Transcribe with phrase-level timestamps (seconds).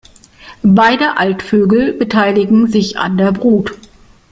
[0.63, 3.77] Beide Altvögel beteiligen sich an der Brut.